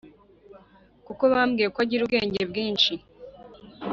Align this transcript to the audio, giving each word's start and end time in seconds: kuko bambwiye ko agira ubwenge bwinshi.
kuko 1.05 1.23
bambwiye 1.31 1.67
ko 1.73 1.77
agira 1.83 2.01
ubwenge 2.03 2.41
bwinshi. 2.49 2.93